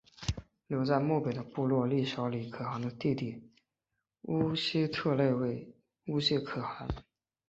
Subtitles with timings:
[0.65, 3.51] 留在漠北的部落立昭礼可汗的弟弟
[4.23, 5.75] 乌希特勒为
[6.07, 6.87] 乌介可汗。